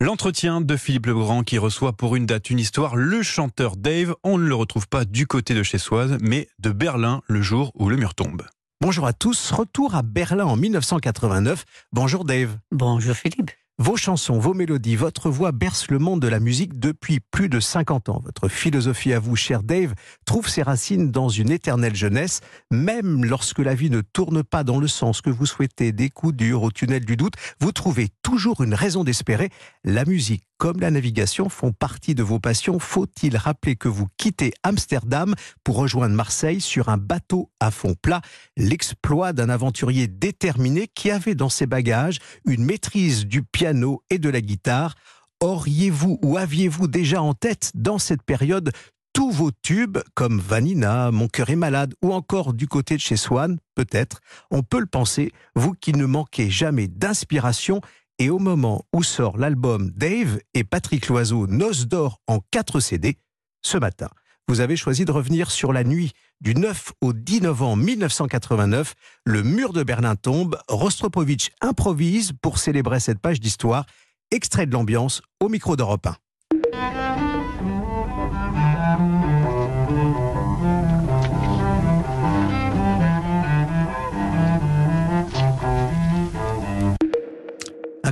L'entretien 0.00 0.60
de 0.60 0.76
Philippe 0.76 1.06
Legrand 1.06 1.42
qui 1.42 1.58
reçoit 1.58 1.92
pour 1.92 2.14
une 2.14 2.24
date 2.24 2.50
une 2.50 2.60
histoire 2.60 2.94
le 2.94 3.20
chanteur 3.24 3.76
Dave. 3.76 4.14
On 4.22 4.38
ne 4.38 4.46
le 4.46 4.54
retrouve 4.54 4.86
pas 4.86 5.04
du 5.04 5.26
côté 5.26 5.54
de 5.54 5.64
chez 5.64 5.78
Soise, 5.78 6.18
mais 6.20 6.46
de 6.60 6.70
Berlin 6.70 7.20
le 7.26 7.42
jour 7.42 7.72
où 7.74 7.88
le 7.88 7.96
mur 7.96 8.14
tombe. 8.14 8.42
Bonjour 8.80 9.06
à 9.06 9.12
tous, 9.12 9.50
retour 9.50 9.96
à 9.96 10.02
Berlin 10.02 10.44
en 10.44 10.54
1989. 10.54 11.64
Bonjour 11.92 12.24
Dave. 12.24 12.56
Bonjour 12.70 13.16
Philippe. 13.16 13.50
Vos 13.80 13.96
chansons, 13.96 14.40
vos 14.40 14.54
mélodies, 14.54 14.96
votre 14.96 15.30
voix 15.30 15.52
bercent 15.52 15.88
le 15.88 16.00
monde 16.00 16.20
de 16.20 16.26
la 16.26 16.40
musique 16.40 16.80
depuis 16.80 17.20
plus 17.20 17.48
de 17.48 17.60
50 17.60 18.08
ans. 18.08 18.20
Votre 18.24 18.48
philosophie 18.48 19.12
à 19.12 19.20
vous, 19.20 19.36
cher 19.36 19.62
Dave, 19.62 19.94
trouve 20.24 20.48
ses 20.48 20.62
racines 20.62 21.12
dans 21.12 21.28
une 21.28 21.52
éternelle 21.52 21.94
jeunesse. 21.94 22.40
Même 22.72 23.24
lorsque 23.24 23.60
la 23.60 23.76
vie 23.76 23.88
ne 23.88 24.00
tourne 24.00 24.42
pas 24.42 24.64
dans 24.64 24.80
le 24.80 24.88
sens 24.88 25.20
que 25.20 25.30
vous 25.30 25.46
souhaitez, 25.46 25.92
des 25.92 26.10
coups 26.10 26.34
durs 26.34 26.64
au 26.64 26.72
tunnel 26.72 27.04
du 27.04 27.16
doute, 27.16 27.34
vous 27.60 27.70
trouvez 27.70 28.08
toujours 28.24 28.64
une 28.64 28.74
raison 28.74 29.04
d'espérer. 29.04 29.50
La 29.84 30.04
musique 30.04 30.47
comme 30.58 30.80
la 30.80 30.90
navigation 30.90 31.48
font 31.48 31.72
partie 31.72 32.16
de 32.16 32.22
vos 32.22 32.40
passions, 32.40 32.78
faut-il 32.80 33.36
rappeler 33.36 33.76
que 33.76 33.88
vous 33.88 34.08
quittez 34.16 34.52
Amsterdam 34.64 35.34
pour 35.62 35.76
rejoindre 35.76 36.14
Marseille 36.14 36.60
sur 36.60 36.88
un 36.88 36.98
bateau 36.98 37.50
à 37.60 37.70
fond 37.70 37.94
plat, 37.94 38.20
l'exploit 38.56 39.32
d'un 39.32 39.48
aventurier 39.48 40.08
déterminé 40.08 40.88
qui 40.88 41.10
avait 41.10 41.36
dans 41.36 41.48
ses 41.48 41.66
bagages 41.66 42.18
une 42.44 42.64
maîtrise 42.64 43.24
du 43.24 43.42
piano 43.42 44.02
et 44.10 44.18
de 44.18 44.28
la 44.28 44.40
guitare. 44.40 44.96
Auriez-vous 45.40 46.18
ou 46.22 46.36
aviez-vous 46.36 46.88
déjà 46.88 47.22
en 47.22 47.34
tête 47.34 47.70
dans 47.74 47.98
cette 47.98 48.24
période 48.24 48.72
tous 49.12 49.30
vos 49.30 49.50
tubes 49.50 49.98
comme 50.14 50.38
Vanina, 50.38 51.10
Mon 51.10 51.28
cœur 51.28 51.50
est 51.50 51.56
malade 51.56 51.94
ou 52.02 52.12
encore 52.12 52.52
du 52.52 52.66
côté 52.68 52.96
de 52.96 53.00
chez 53.00 53.16
Swan, 53.16 53.58
peut-être, 53.74 54.20
on 54.50 54.62
peut 54.62 54.80
le 54.80 54.86
penser, 54.86 55.32
vous 55.54 55.72
qui 55.72 55.92
ne 55.92 56.04
manquez 56.04 56.50
jamais 56.50 56.88
d'inspiration 56.88 57.80
et 58.18 58.30
au 58.30 58.38
moment 58.38 58.84
où 58.92 59.02
sort 59.02 59.38
l'album 59.38 59.90
Dave 59.94 60.40
et 60.54 60.64
Patrick 60.64 61.06
Loiseau 61.08 61.46
Noce 61.46 61.86
d'or 61.86 62.20
en 62.26 62.40
4 62.50 62.80
CD, 62.80 63.18
ce 63.62 63.78
matin, 63.78 64.08
vous 64.48 64.60
avez 64.60 64.76
choisi 64.76 65.04
de 65.04 65.12
revenir 65.12 65.50
sur 65.50 65.72
la 65.72 65.84
nuit 65.84 66.12
du 66.40 66.54
9 66.54 66.92
au 67.00 67.12
10 67.12 67.42
novembre 67.42 67.84
1989. 67.84 68.94
Le 69.24 69.42
mur 69.42 69.72
de 69.72 69.82
Berlin 69.82 70.16
tombe, 70.16 70.58
Rostropovitch 70.68 71.50
improvise 71.60 72.32
pour 72.40 72.58
célébrer 72.58 73.00
cette 73.00 73.18
page 73.18 73.40
d'histoire. 73.40 73.84
Extrait 74.30 74.66
de 74.66 74.72
l'ambiance 74.72 75.22
au 75.40 75.48
micro 75.48 75.76
d'Europe 75.76 76.06
1. 76.06 76.97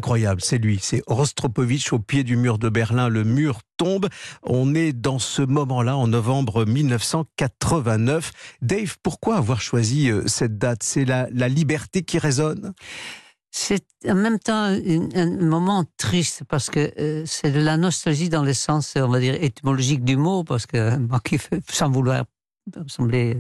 Incroyable, 0.07 0.41
c'est 0.41 0.59
lui, 0.59 0.79
c'est 0.81 1.03
Rostropovitch 1.09 1.93
au 1.93 1.99
pied 1.99 2.23
du 2.23 2.37
mur 2.37 2.59
de 2.59 2.69
Berlin. 2.69 3.09
Le 3.09 3.25
mur 3.25 3.63
tombe. 3.77 4.09
On 4.45 4.73
est 4.73 4.93
dans 4.93 5.19
ce 5.19 5.43
moment-là, 5.43 5.97
en 5.97 6.07
novembre 6.07 6.65
1989. 6.65 8.31
Dave, 8.63 8.99
pourquoi 9.03 9.35
avoir 9.35 9.61
choisi 9.61 10.09
euh, 10.09 10.23
cette 10.29 10.59
date? 10.59 10.85
C'est 10.85 11.05
la, 11.05 11.27
liberté 11.49 12.05
qui 12.05 12.21
résonne? 12.21 12.73
C'est 13.51 13.85
en 14.09 14.15
même 14.15 14.39
temps 14.39 14.79
un, 15.17 15.37
moment 15.41 15.85
triste 15.97 16.45
parce 16.49 16.71
que 16.71 16.93
euh, 17.01 17.25
c'est 17.27 17.51
de 17.51 17.61
la 17.61 17.77
nostalgie 17.77 18.29
dans 18.29 18.45
le 18.45 18.55
sens, 18.55 18.95
on 18.95 19.09
va 19.09 19.19
dire, 19.19 19.35
étymologique 19.35 20.05
du 20.05 20.17
mot, 20.17 20.45
parce 20.45 20.67
que 20.67 20.99
moi 20.99 21.19
qui 21.19 21.37
sans 21.69 21.91
vouloir 21.91 22.27
sembler 22.87 23.37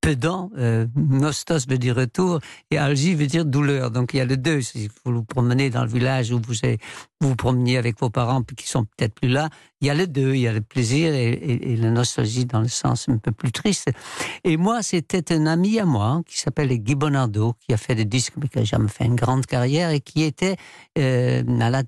pédant, 0.00 0.50
euh, 0.58 0.86
nostos 0.96 1.66
veut 1.68 1.78
dire 1.78 1.96
retour, 1.96 2.40
et 2.70 2.78
algie 2.78 3.14
veut 3.14 3.26
dire 3.26 3.44
douleur. 3.44 3.90
Donc 3.90 4.14
il 4.14 4.18
y 4.18 4.20
a 4.20 4.24
les 4.24 4.36
deux. 4.36 4.60
Si 4.62 4.88
vous 5.04 5.12
vous 5.12 5.24
promenez 5.24 5.70
dans 5.70 5.82
le 5.82 5.90
village 5.90 6.30
où 6.32 6.40
vous 6.40 6.54
vous, 7.20 7.36
promeniez 7.36 7.76
avec 7.76 8.00
vos 8.00 8.10
parents 8.10 8.42
qui 8.42 8.66
sont 8.66 8.84
peut-être 8.84 9.14
plus 9.14 9.28
là, 9.28 9.50
il 9.80 9.88
y 9.88 9.90
a 9.90 9.94
les 9.94 10.06
deux. 10.06 10.34
Il 10.34 10.40
y 10.40 10.48
a 10.48 10.52
le 10.52 10.62
plaisir 10.62 11.14
et, 11.14 11.76
la 11.76 11.90
nostalgie 11.90 12.46
dans 12.46 12.60
le 12.60 12.68
sens 12.68 13.08
un 13.08 13.18
peu 13.18 13.32
plus 13.32 13.52
triste. 13.52 13.90
Et 14.44 14.56
moi, 14.56 14.82
c'était 14.82 15.32
un 15.34 15.46
ami 15.46 15.78
à 15.78 15.84
moi 15.84 16.22
qui 16.26 16.38
s'appelle 16.38 16.68
Guy 16.68 16.94
Bonardo, 16.94 17.54
qui 17.60 17.72
a 17.72 17.76
fait 17.76 17.94
des 17.94 18.04
disques, 18.04 18.34
mais 18.40 18.48
qui 18.48 18.58
a 18.58 18.64
jamais 18.64 18.88
fait 18.88 19.04
une 19.04 19.16
grande 19.16 19.46
carrière 19.46 19.90
et 19.90 20.00
qui 20.00 20.22
était 20.22 20.56
euh, 20.98 21.44
malade 21.44 21.86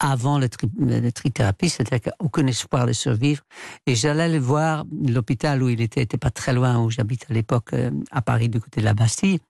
avant 0.00 0.38
la, 0.38 0.48
trithérapie, 0.48 1.68
c'est-à-dire 1.68 2.12
aucun 2.20 2.46
espoir 2.46 2.86
de 2.86 2.92
survivre. 2.92 3.42
Et 3.86 3.94
j'allais 3.94 4.28
le 4.28 4.38
voir, 4.38 4.84
l'hôpital 5.06 5.62
où 5.62 5.68
il 5.68 5.80
était, 5.80 6.02
était 6.02 6.18
pas 6.18 6.30
très 6.30 6.52
loin, 6.52 6.78
où 6.78 6.90
j'habite 6.90 7.26
à 7.30 7.34
l'époque, 7.34 7.72
euh, 7.72 7.90
à 8.10 8.22
Paris, 8.22 8.48
du 8.48 8.60
côté 8.60 8.80
de 8.80 8.84
la 8.84 8.94
Bastille. 8.94 9.40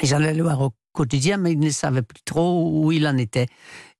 Et 0.00 0.06
j'allais 0.06 0.34
le 0.34 0.42
voir 0.42 0.60
au 0.62 0.72
quotidien, 0.92 1.36
mais 1.36 1.52
il 1.52 1.58
ne 1.58 1.70
savait 1.70 2.02
plus 2.02 2.22
trop 2.24 2.70
où 2.70 2.92
il 2.92 3.06
en 3.06 3.16
était. 3.18 3.46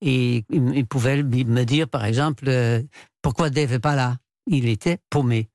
Et 0.00 0.44
il, 0.50 0.86
pouvait 0.86 1.22
me 1.22 1.64
dire, 1.64 1.88
par 1.88 2.04
exemple, 2.04 2.44
euh, 2.48 2.82
pourquoi 3.20 3.50
Dave 3.50 3.72
n'est 3.72 3.78
pas 3.78 3.94
là? 3.94 4.16
Il 4.46 4.68
était 4.68 4.98
paumé. 5.10 5.48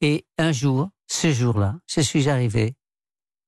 Et 0.00 0.24
un 0.38 0.52
jour, 0.52 0.90
ce 1.06 1.32
jour-là, 1.32 1.76
je 1.86 2.00
suis 2.00 2.28
arrivé 2.28 2.74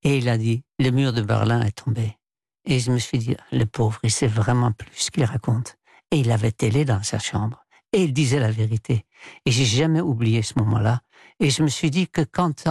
et 0.02 0.18
il 0.18 0.28
a 0.28 0.38
dit, 0.38 0.62
le 0.78 0.90
mur 0.90 1.12
de 1.12 1.22
Berlin 1.22 1.62
est 1.62 1.82
tombé. 1.84 2.16
Et 2.64 2.78
je 2.78 2.92
me 2.92 2.98
suis 2.98 3.18
dit, 3.18 3.36
le 3.50 3.64
pauvre, 3.64 3.98
il 4.02 4.10
sait 4.10 4.26
vraiment 4.26 4.72
plus 4.72 4.90
ce 4.94 5.10
qu'il 5.10 5.24
raconte. 5.24 5.76
Et 6.10 6.18
il 6.18 6.30
avait 6.30 6.52
télé 6.52 6.84
dans 6.84 7.02
sa 7.02 7.18
chambre. 7.18 7.64
Et 7.92 8.04
il 8.04 8.12
disait 8.12 8.40
la 8.40 8.50
vérité. 8.50 9.04
Et 9.44 9.50
j'ai 9.50 9.64
jamais 9.64 10.00
oublié 10.00 10.42
ce 10.42 10.54
moment-là. 10.58 11.00
Et 11.40 11.50
je 11.50 11.62
me 11.62 11.68
suis 11.68 11.90
dit 11.90 12.08
que 12.08 12.22
quand 12.22 12.68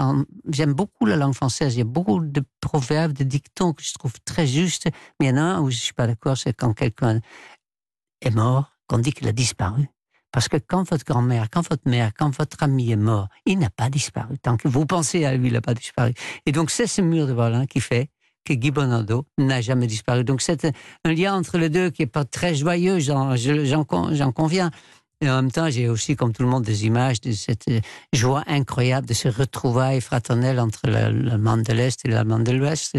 j'aime 0.49 0.73
beaucoup 0.73 1.05
la 1.05 1.15
langue 1.15 1.33
française, 1.33 1.75
il 1.75 1.79
y 1.79 1.81
a 1.81 1.85
beaucoup 1.85 2.19
de 2.19 2.43
proverbes, 2.61 3.13
de 3.13 3.23
dictons 3.23 3.73
que 3.73 3.83
je 3.83 3.93
trouve 3.93 4.13
très 4.25 4.47
justes. 4.47 4.87
Mais 5.19 5.27
il 5.27 5.29
y 5.29 5.31
en 5.33 5.37
a 5.37 5.41
un 5.41 5.61
où 5.61 5.69
je 5.69 5.77
suis 5.77 5.93
pas 5.93 6.07
d'accord, 6.07 6.37
c'est 6.37 6.53
quand 6.53 6.73
quelqu'un 6.73 7.21
est 8.21 8.31
mort, 8.31 8.71
qu'on 8.87 8.99
dit 8.99 9.13
qu'il 9.13 9.27
a 9.27 9.31
disparu. 9.31 9.89
Parce 10.31 10.49
que 10.49 10.57
quand 10.57 10.89
votre 10.89 11.05
grand-mère, 11.05 11.49
quand 11.49 11.67
votre 11.69 11.87
mère, 11.89 12.11
quand 12.13 12.35
votre 12.35 12.61
ami 12.61 12.91
est 12.91 12.97
mort, 12.97 13.29
il 13.45 13.57
n'a 13.57 13.69
pas 13.69 13.89
disparu. 13.89 14.37
Tant 14.37 14.57
que 14.57 14.67
vous 14.67 14.85
pensez 14.85 15.23
à 15.23 15.35
lui, 15.37 15.47
il 15.47 15.53
n'a 15.53 15.61
pas 15.61 15.73
disparu. 15.73 16.13
Et 16.45 16.51
donc 16.51 16.71
c'est 16.71 16.87
ce 16.87 17.01
mur 17.01 17.25
de 17.25 17.33
Berlin 17.33 17.65
qui 17.65 17.79
fait 17.79 18.09
que 18.45 18.53
Guy 18.53 18.71
Bonardo 18.71 19.25
n'a 19.37 19.59
jamais 19.61 19.87
disparu. 19.87 20.23
Donc 20.23 20.41
c'est 20.41 20.65
un 21.03 21.13
lien 21.13 21.35
entre 21.35 21.57
les 21.57 21.69
deux 21.69 21.89
qui 21.89 22.03
est 22.03 22.07
pas 22.07 22.23
très 22.23 22.55
joyeux, 22.55 22.99
j'en 22.99 24.31
conviens. 24.33 24.71
Et 25.21 25.29
en 25.29 25.35
même 25.35 25.51
temps, 25.51 25.69
j'ai 25.69 25.87
aussi, 25.87 26.15
comme 26.15 26.33
tout 26.33 26.43
le 26.43 26.49
monde, 26.49 26.63
des 26.63 26.85
images 26.85 27.21
de 27.21 27.31
cette 27.31 27.65
joie 28.13 28.43
incroyable 28.47 29.07
de 29.07 29.13
ce 29.13 29.29
retrouvailles 29.29 30.01
fraternelles 30.01 30.59
entre 30.59 30.87
l'Allemagne 30.87 31.63
de 31.63 31.73
l'Est 31.73 32.05
et 32.05 32.09
l'Allemagne 32.09 32.43
de 32.43 32.51
l'Ouest. 32.51 32.97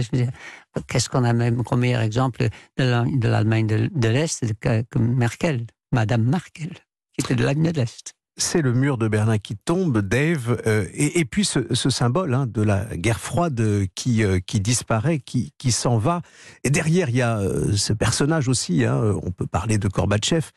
Qu'est-ce 0.88 1.08
qu'on 1.10 1.24
a 1.24 1.32
même 1.32 1.62
comme 1.62 1.80
meilleur 1.80 2.00
exemple 2.00 2.48
de 2.78 3.28
l'Allemagne 3.28 3.66
de, 3.66 4.08
l'Est 4.08 4.44
que 4.60 4.98
Merkel, 4.98 5.66
Madame 5.92 6.22
Merkel, 6.22 6.72
qui 7.12 7.24
était 7.24 7.34
de 7.34 7.44
l'Allemagne 7.44 7.72
de 7.72 7.80
l'Est 7.80 8.14
c'est 8.36 8.60
le 8.60 8.74
mur 8.74 8.98
de 8.98 9.08
Berlin 9.08 9.38
qui 9.38 9.56
tombe, 9.56 10.00
Dave, 10.00 10.60
euh, 10.66 10.86
et, 10.92 11.24
puis 11.24 11.44
ce, 11.44 11.60
symbole 11.90 12.34
hein, 12.34 12.46
de 12.46 12.60
la 12.60 12.84
guerre 12.96 13.20
froide 13.20 13.86
qui, 13.94 14.22
euh, 14.22 14.40
qui 14.44 14.60
disparaît, 14.60 15.18
qui, 15.20 15.52
qui 15.56 15.72
s'en 15.72 15.96
va. 15.96 16.20
Et 16.62 16.70
derrière, 16.70 17.08
il 17.08 17.16
y 17.16 17.22
a 17.22 17.38
euh, 17.38 17.74
ce 17.76 17.94
personnage 17.94 18.48
aussi, 18.48 18.84
hein, 18.84 19.14
on 19.22 19.30
peut 19.30 19.46
parler 19.46 19.78
de 19.78 19.88
Gorbatchev, 19.88 20.50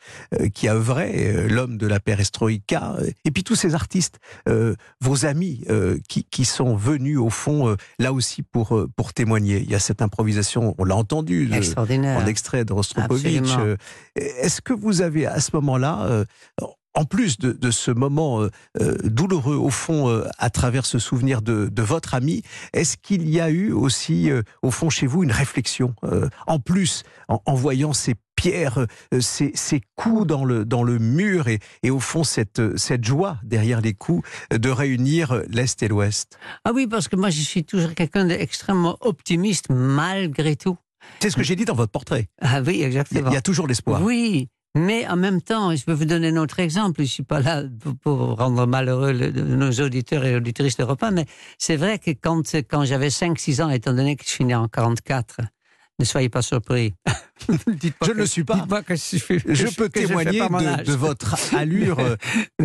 qui 0.53 0.67
a 0.67 0.75
œuvré, 0.75 1.47
l'homme 1.47 1.77
de 1.77 1.87
la 1.87 1.99
perestroïka, 1.99 2.97
et 3.23 3.31
puis 3.31 3.43
tous 3.43 3.55
ces 3.55 3.75
artistes, 3.75 4.19
vos 5.01 5.25
amis, 5.25 5.63
qui, 6.07 6.25
qui, 6.25 6.45
sont 6.45 6.75
venus 6.75 7.17
au 7.17 7.29
fond, 7.29 7.75
là 7.99 8.13
aussi 8.13 8.43
pour, 8.43 8.87
pour 8.95 9.13
témoigner. 9.13 9.59
Il 9.59 9.69
y 9.69 9.75
a 9.75 9.79
cette 9.79 10.01
improvisation, 10.01 10.75
on 10.77 10.83
l'a 10.83 10.95
entendu, 10.95 11.49
en 12.17 12.25
extrait 12.25 12.65
de 12.65 12.73
Rostropovitch. 12.73 13.51
Est-ce 14.15 14.61
que 14.61 14.73
vous 14.73 15.01
avez 15.01 15.25
à 15.25 15.39
ce 15.39 15.51
moment-là 15.53 16.25
en 16.93 17.05
plus 17.05 17.37
de, 17.37 17.71
ce 17.71 17.91
moment 17.91 18.41
euh, 18.41 18.49
euh, 18.81 18.97
douloureux 19.03 19.55
au 19.55 19.69
fond 19.69 20.09
euh, 20.09 20.27
à 20.37 20.49
travers 20.49 20.85
ce 20.85 20.99
souvenir 20.99 21.41
de, 21.41 21.69
votre 21.81 22.13
ami, 22.13 22.43
est-ce 22.73 22.97
qu'il 22.97 23.29
y 23.29 23.39
a 23.39 23.49
eu 23.49 23.71
aussi 23.71 24.29
au 24.61 24.69
fond 24.69 24.89
chez 24.89 25.07
vous 25.07 25.23
une 25.23 25.31
réflexion 25.31 25.95
en 26.45 26.59
plus 26.59 27.03
en, 27.29 27.53
voyant 27.55 27.93
ces 27.93 28.15
pierres, 28.35 28.85
ces, 29.21 29.81
coups 29.95 30.27
dans 30.27 30.43
le, 30.43 30.65
dans 30.65 30.83
le 30.83 30.99
mur 30.99 31.47
et, 31.47 31.59
et, 31.83 31.89
au 31.89 31.99
fond 31.99 32.23
cette, 32.23 32.77
cette 32.77 33.05
joie 33.05 33.37
derrière 33.43 33.79
les 33.81 33.93
coups 33.93 34.27
de 34.51 34.69
réunir 34.69 35.41
l'Est 35.47 35.81
et 35.81 35.87
l'Ouest? 35.87 36.37
Ah 36.65 36.71
oui, 36.75 36.85
parce 36.85 37.07
que 37.07 37.15
moi 37.15 37.29
je 37.29 37.41
suis 37.41 37.63
toujours 37.63 37.93
quelqu'un 37.95 38.25
d'extrêmement 38.25 38.97
optimiste 39.01 39.67
malgré 39.69 40.57
tout. 40.57 40.77
C'est 41.21 41.29
ce 41.29 41.37
que 41.37 41.43
j'ai 41.43 41.55
dit 41.55 41.65
dans 41.65 41.75
votre 41.75 41.91
portrait. 41.91 42.27
Ah 42.41 42.61
oui, 42.61 42.83
exactement. 42.83 43.31
Il 43.31 43.33
y 43.33 43.37
a 43.37 43.41
toujours 43.41 43.67
l'espoir. 43.67 44.01
Oui, 44.03 44.49
mais 44.79 45.07
en 45.07 45.15
même 45.15 45.41
temps, 45.41 45.75
je 45.75 45.83
peux 45.83 45.93
vous 45.93 46.05
donner 46.05 46.29
un 46.29 46.37
autre 46.37 46.59
exemple. 46.59 47.01
Je 47.01 47.07
suis 47.07 47.23
pas 47.23 47.39
là 47.39 47.63
pour, 48.01 48.37
rendre 48.37 48.65
malheureux 48.65 49.13
nos 49.13 49.71
auditeurs 49.71 50.25
et 50.25 50.35
auditrices 50.35 50.77
d'Europe 50.77 51.03
mais 51.11 51.25
c'est 51.57 51.75
vrai 51.75 51.99
que 51.99 52.11
quand, 52.11 52.43
quand 52.69 52.85
j'avais 52.85 53.09
5-6 53.09 53.61
ans, 53.61 53.69
étant 53.69 53.93
donné 53.93 54.15
que 54.15 54.23
je 54.23 54.29
suis 54.29 54.45
né 54.45 54.55
en 54.55 54.67
44, 54.67 55.41
Ne 55.99 56.05
soyez 56.05 56.29
pas 56.29 56.41
surpris. 56.41 56.95
je 57.49 58.11
ne 58.11 58.13
le 58.13 58.25
suis 58.25 58.45
pas. 58.45 58.65
Que 58.83 58.95
je, 58.95 59.17
je, 59.17 59.75
peux 59.75 59.89
témoigner 59.89 60.39
de, 60.39 60.83
de, 60.83 60.93
votre 60.93 61.35
allure 61.53 61.99
euh, 61.99 62.15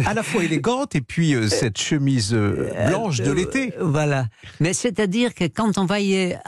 à 0.07 0.15
la 0.15 0.23
fois 0.23 0.45
élégante 0.45 0.95
et 0.95 1.01
puis 1.01 1.35
euh, 1.35 1.49
cette 1.49 1.79
chemise 1.79 2.33
euh, 2.33 2.71
blanche 2.89 3.19
de 3.19 3.33
l'été. 3.33 3.75
Voilà. 3.81 4.27
Mais 4.61 4.73
c'est-à-dire 4.73 5.35
que 5.35 5.45
quand 5.45 5.79
on 5.79 5.87
voyait, 5.87 6.39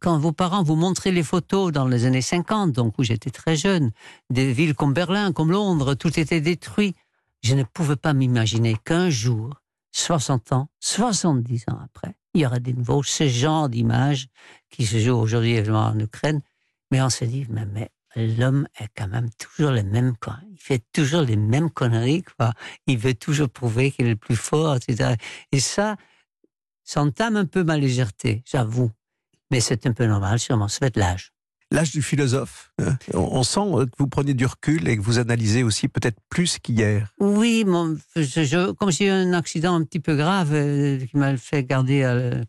quand 0.00 0.18
vos 0.18 0.32
parents 0.32 0.62
vous 0.62 0.76
montraient 0.76 1.12
les 1.12 1.22
photos 1.22 1.70
dans 1.70 1.86
les 1.86 2.06
années 2.06 2.22
50, 2.22 2.72
donc 2.72 2.98
où 2.98 3.02
j'étais 3.02 3.30
très 3.30 3.54
jeune, 3.54 3.90
des 4.30 4.52
villes 4.52 4.74
comme 4.74 4.94
Berlin, 4.94 5.32
comme 5.32 5.52
Londres, 5.52 5.94
tout 5.94 6.18
était 6.18 6.40
détruit. 6.40 6.94
Je 7.42 7.54
ne 7.54 7.64
pouvais 7.64 7.96
pas 7.96 8.14
m'imaginer 8.14 8.76
qu'un 8.84 9.10
jour, 9.10 9.60
60 9.92 10.52
ans, 10.52 10.68
70 10.80 11.64
ans 11.70 11.78
après, 11.84 12.14
il 12.34 12.42
y 12.42 12.46
aura 12.46 12.58
de 12.60 12.72
nouveau 12.72 13.02
ce 13.02 13.28
genre 13.28 13.68
d'images 13.68 14.28
qui 14.70 14.86
se 14.86 14.98
jouent 14.98 15.16
aujourd'hui 15.16 15.52
évidemment 15.52 15.86
en 15.86 15.98
Ukraine. 15.98 16.40
Mais 16.90 17.02
on 17.02 17.10
se 17.10 17.24
dit, 17.24 17.46
mais, 17.50 17.90
l'homme 18.16 18.68
est 18.78 18.88
quand 18.94 19.08
même 19.08 19.30
toujours 19.38 19.70
le 19.70 19.82
même, 19.82 20.16
quoi. 20.18 20.38
Il 20.50 20.58
fait 20.58 20.84
toujours 20.92 21.22
les 21.22 21.36
mêmes 21.36 21.70
conneries, 21.70 22.22
quoi. 22.22 22.52
Il 22.86 22.98
veut 22.98 23.14
toujours 23.14 23.48
prouver 23.48 23.90
qu'il 23.90 24.06
est 24.06 24.10
le 24.10 24.16
plus 24.16 24.36
fort, 24.36 24.76
etc. 24.76 25.14
Et 25.52 25.60
ça, 25.60 25.96
ça 26.84 27.00
entame 27.00 27.36
un 27.36 27.46
peu 27.46 27.64
ma 27.64 27.78
légèreté, 27.78 28.42
j'avoue. 28.44 28.90
Mais 29.50 29.60
c'est 29.60 29.86
un 29.86 29.92
peu 29.92 30.06
normal, 30.06 30.38
sûrement. 30.38 30.68
Ça 30.68 30.78
fait 30.78 30.94
de 30.94 31.00
l'âge 31.00 31.32
l'âge 31.72 31.90
du 31.90 32.02
philosophe. 32.02 32.70
Hein. 32.78 32.96
On 33.14 33.42
sent 33.42 33.60
que 33.60 33.96
vous 33.98 34.06
prenez 34.06 34.34
du 34.34 34.46
recul 34.46 34.88
et 34.88 34.96
que 34.96 35.02
vous 35.02 35.18
analysez 35.18 35.62
aussi 35.62 35.88
peut-être 35.88 36.18
plus 36.28 36.58
qu'hier. 36.58 37.08
Oui, 37.18 37.64
mon, 37.66 37.96
comme 38.78 38.90
j'ai 38.90 39.06
eu 39.06 39.10
un 39.10 39.32
accident 39.32 39.74
un 39.74 39.82
petit 39.82 40.00
peu 40.00 40.14
grave 40.14 40.50
euh, 40.52 40.98
qui 40.98 41.16
m'a 41.16 41.36
fait 41.36 41.64
garder, 41.64 42.02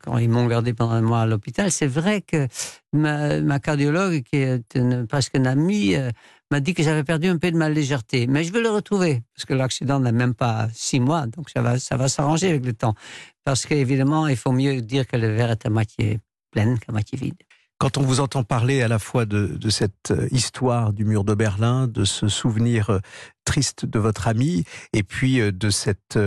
quand 0.03 0.17
ils 0.17 0.29
m'ont 0.29 0.47
gardé 0.47 0.73
pendant 0.73 0.91
un 0.91 1.01
mois 1.01 1.21
à 1.21 1.25
l'hôpital, 1.25 1.71
c'est 1.71 1.87
vrai 1.87 2.21
que 2.21 2.47
ma, 2.93 3.59
cardiologue, 3.59 4.23
qui 4.23 4.37
est 4.37 5.07
presque 5.07 5.35
une 5.35 5.47
amie, 5.47 5.95
euh, 5.95 6.11
m'a 6.51 6.59
dit 6.59 6.73
que 6.73 6.83
j'avais 6.83 7.03
perdu 7.03 7.27
un 7.27 7.37
peu 7.37 7.51
de 7.51 7.57
ma 7.57 7.69
légèreté. 7.69 8.27
Mais 8.27 8.43
je 8.43 8.53
veux 8.53 8.61
le 8.61 8.69
retrouver, 8.69 9.23
parce 9.35 9.45
que 9.45 9.53
l'accident 9.53 9.99
n'a 9.99 10.11
même 10.11 10.35
pas 10.35 10.67
six 10.73 10.99
mois, 10.99 11.25
donc 11.25 11.49
ça 11.49 11.61
va, 11.61 11.79
ça 11.79 11.97
va 11.97 12.07
s'arranger 12.07 12.49
avec 12.49 12.65
le 12.65 12.73
temps. 12.73 12.93
Parce 13.43 13.65
qu'évidemment, 13.65 14.27
il 14.27 14.37
faut 14.37 14.51
mieux 14.51 14.81
dire 14.81 15.07
que 15.07 15.17
le 15.17 15.33
verre 15.33 15.51
est 15.51 15.65
à 15.65 15.69
moitié 15.69 16.19
plein 16.51 16.77
qu'à 16.77 16.91
moitié 16.91 17.17
vide. 17.17 17.35
Quand 17.83 17.97
on 17.97 18.01
vous 18.03 18.21
entend 18.21 18.45
parler 18.45 18.81
à 18.81 18.87
la 18.87 18.97
fois 18.97 19.25
de, 19.25 19.69
cette 19.69 20.11
euh, 20.11 20.29
histoire 20.31 20.93
du 20.93 21.03
mur 21.03 21.25
de 21.25 21.33
Berlin, 21.33 21.85
de 21.85 22.05
ce 22.05 22.29
souvenir 22.29 22.91
euh, 22.91 22.99
triste 23.43 23.85
de 23.85 23.99
votre 23.99 24.29
ami, 24.29 24.63
et 24.93 25.03
puis 25.03 25.41
euh, 25.41 25.51
de 25.51 25.69
cette, 25.69 26.17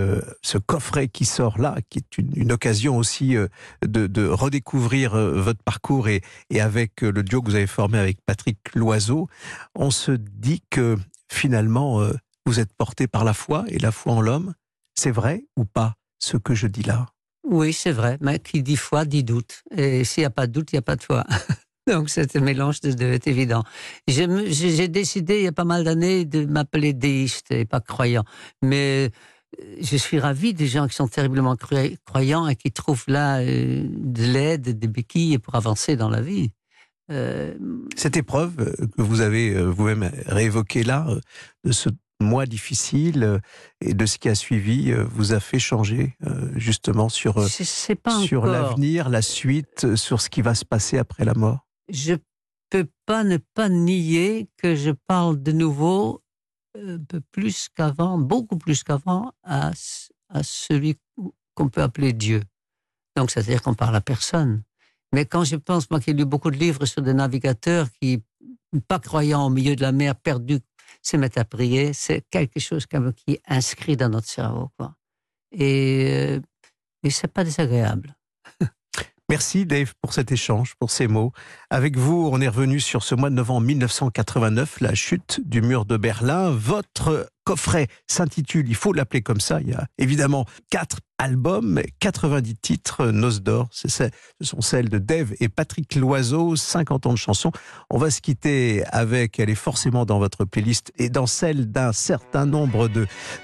ce 0.42 0.58
coffret 0.58 1.08
qui 1.08 1.24
sort 1.24 1.58
là, 1.58 1.76
qui 1.88 2.00
est 2.00 2.18
une, 2.18 2.52
occasion 2.52 2.98
aussi 2.98 3.36
de, 3.80 4.28
redécouvrir 4.28 5.16
votre 5.16 5.62
parcours 5.62 6.08
et, 6.08 6.20
et, 6.50 6.60
avec 6.60 7.00
le 7.00 7.22
duo 7.22 7.40
que 7.40 7.48
vous 7.48 7.56
avez 7.56 7.66
formé 7.66 7.98
avec 7.98 8.18
Patrick 8.26 8.58
Loiseau, 8.74 9.26
on 9.74 9.90
se 9.90 10.12
dit 10.12 10.62
que 10.68 10.98
finalement 11.32 12.06
vous 12.44 12.60
êtes 12.60 12.74
porté 12.74 13.06
par 13.06 13.24
la 13.24 13.32
foi 13.32 13.64
et 13.68 13.78
la 13.78 13.92
foi 13.92 14.12
en 14.12 14.20
l'homme. 14.20 14.52
C'est 14.94 15.10
vrai 15.10 15.46
ou 15.56 15.64
pas 15.64 15.94
ce 16.18 16.36
que 16.36 16.54
je 16.54 16.66
dis 16.66 16.82
là? 16.82 17.06
Oui, 17.48 17.72
c'est 17.72 17.92
vrai. 17.92 18.18
Mais 18.20 18.38
qui 18.38 18.62
dit 18.62 18.76
foi 18.76 19.04
dit 19.04 19.24
doute. 19.24 19.62
Et 19.76 20.04
s'il 20.04 20.22
n'y 20.22 20.26
a 20.26 20.30
pas 20.30 20.46
de 20.46 20.52
doute, 20.52 20.72
il 20.72 20.76
n'y 20.76 20.80
a 20.80 20.82
pas 20.82 20.96
de 20.96 21.02
foi. 21.02 21.24
Donc, 21.88 22.10
ce 22.10 22.38
mélange 22.38 22.80
devait 22.80 23.14
être 23.14 23.28
évident. 23.28 23.62
J'ai 24.08 24.88
décidé, 24.88 25.38
il 25.38 25.44
y 25.44 25.46
a 25.46 25.52
pas 25.52 25.64
mal 25.64 25.84
d'années, 25.84 26.24
de 26.24 26.44
m'appeler 26.44 26.92
déiste 26.92 27.52
et 27.52 27.64
pas 27.64 27.80
croyant. 27.80 28.24
Mais 28.60 29.10
euh, 29.60 29.76
je 29.80 29.96
suis 29.96 30.18
ravi 30.18 30.52
des 30.52 30.66
gens 30.66 30.88
qui 30.88 30.96
sont 30.96 31.06
terriblement 31.06 31.56
croyants 32.04 32.48
et 32.48 32.56
qui 32.56 32.72
trouvent 32.72 33.04
là 33.06 33.38
euh, 33.38 33.86
de 33.88 34.24
l'aide, 34.24 34.76
des 34.76 34.88
béquilles 34.88 35.38
pour 35.38 35.54
avancer 35.54 35.94
dans 35.94 36.10
la 36.10 36.20
vie. 36.20 36.50
Euh, 37.12 37.54
Cette 37.94 38.16
épreuve 38.16 38.74
que 38.96 39.02
vous 39.02 39.20
avez 39.20 39.54
vous-même 39.62 40.10
réévoquée 40.26 40.82
là, 40.82 41.06
de 41.62 41.70
ce 41.70 41.88
mois 42.20 42.46
difficile 42.46 43.22
euh, 43.22 43.38
et 43.80 43.94
de 43.94 44.06
ce 44.06 44.18
qui 44.18 44.28
a 44.28 44.34
suivi 44.34 44.90
euh, 44.90 45.04
vous 45.04 45.32
a 45.32 45.40
fait 45.40 45.58
changer 45.58 46.16
euh, 46.26 46.50
justement 46.56 47.08
sur, 47.08 47.46
sur 47.48 48.46
l'avenir, 48.46 49.08
la 49.08 49.22
suite, 49.22 49.96
sur 49.96 50.20
ce 50.20 50.30
qui 50.30 50.42
va 50.42 50.54
se 50.54 50.64
passer 50.64 50.98
après 50.98 51.24
la 51.24 51.34
mort? 51.34 51.66
Je 51.88 52.14
peux 52.70 52.88
pas 53.04 53.24
ne 53.24 53.36
pas 53.36 53.68
nier 53.68 54.48
que 54.56 54.74
je 54.74 54.90
parle 54.90 55.42
de 55.42 55.52
nouveau 55.52 56.22
plus 57.32 57.68
qu'avant, 57.74 58.18
beaucoup 58.18 58.58
plus 58.58 58.82
qu'avant, 58.82 59.32
à, 59.42 59.70
à 60.28 60.42
celui 60.42 60.96
qu'on 61.54 61.68
peut 61.68 61.82
appeler 61.82 62.12
Dieu. 62.12 62.42
Donc, 63.16 63.30
c'est-à-dire 63.30 63.62
qu'on 63.62 63.74
parle 63.74 63.96
à 63.96 64.02
personne. 64.02 64.62
Mais 65.14 65.24
quand 65.24 65.44
je 65.44 65.56
pense, 65.56 65.90
moi 65.90 66.00
qui 66.00 66.10
ai 66.10 66.12
lu 66.12 66.26
beaucoup 66.26 66.50
de 66.50 66.58
livres 66.58 66.84
sur 66.84 67.00
des 67.00 67.14
navigateurs 67.14 67.88
qui, 68.00 68.22
pas 68.88 68.98
croyants 68.98 69.46
au 69.46 69.50
milieu 69.50 69.74
de 69.74 69.80
la 69.80 69.92
mer, 69.92 70.16
perdus 70.16 70.60
se 71.06 71.16
mettre 71.16 71.38
à 71.38 71.44
prier, 71.44 71.92
c'est 71.92 72.22
quelque 72.30 72.58
chose 72.58 72.86
qui 72.86 73.32
est 73.32 73.42
inscrit 73.46 73.96
dans 73.96 74.08
notre 74.08 74.28
cerveau. 74.28 74.70
Quoi. 74.76 74.94
Et, 75.52 76.10
euh, 76.12 76.40
et 77.02 77.10
c'est 77.10 77.28
pas 77.28 77.44
désagréable. 77.44 78.16
Merci 79.28 79.66
Dave 79.66 79.94
pour 80.00 80.12
cet 80.12 80.32
échange, 80.32 80.74
pour 80.78 80.90
ces 80.90 81.06
mots. 81.06 81.32
Avec 81.70 81.96
vous, 81.96 82.28
on 82.32 82.40
est 82.40 82.48
revenu 82.48 82.80
sur 82.80 83.02
ce 83.02 83.14
mois 83.14 83.30
de 83.30 83.34
novembre 83.34 83.66
1989, 83.66 84.80
la 84.80 84.94
chute 84.94 85.40
du 85.44 85.62
mur 85.62 85.84
de 85.84 85.96
Berlin. 85.96 86.50
Votre 86.50 87.28
coffret 87.46 87.86
s'intitule, 88.08 88.68
il 88.68 88.74
faut 88.74 88.92
l'appeler 88.92 89.22
comme 89.22 89.40
ça, 89.40 89.60
il 89.60 89.68
y 89.68 89.72
a 89.72 89.86
évidemment 89.98 90.46
quatre 90.68 90.98
albums, 91.16 91.80
90 92.00 92.56
titres, 92.56 93.06
Nos 93.06 93.38
d'or, 93.38 93.68
ce 93.70 93.88
sont 94.40 94.60
celles 94.60 94.88
de 94.88 94.98
Dave 94.98 95.32
et 95.38 95.48
Patrick 95.48 95.94
Loiseau, 95.94 96.56
50 96.56 97.06
ans 97.06 97.12
de 97.12 97.18
chansons. 97.18 97.52
On 97.88 97.98
va 97.98 98.10
se 98.10 98.20
quitter 98.20 98.84
avec, 98.88 99.38
elle 99.38 99.48
est 99.48 99.54
forcément 99.54 100.04
dans 100.04 100.18
votre 100.18 100.44
playlist 100.44 100.92
et 100.98 101.08
dans 101.08 101.26
celle 101.26 101.70
d'un 101.70 101.92
certain 101.92 102.46
nombre 102.46 102.90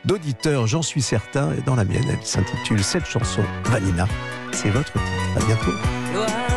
d'auditeurs, 0.04 0.66
j'en 0.66 0.82
suis 0.82 1.02
certain, 1.02 1.52
et 1.54 1.62
dans 1.62 1.76
la 1.76 1.84
mienne, 1.84 2.04
elle 2.10 2.26
s'intitule 2.26 2.82
cette 2.82 3.06
chanson, 3.06 3.42
Vanina. 3.66 4.08
C'est 4.52 4.70
votre 4.70 4.92
titre. 4.92 5.04
À 5.36 5.44
bientôt. 5.46 6.51